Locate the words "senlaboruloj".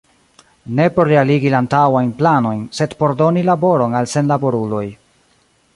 4.15-4.85